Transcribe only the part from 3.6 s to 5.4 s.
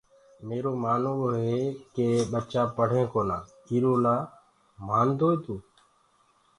ايرو لآ مآدوئي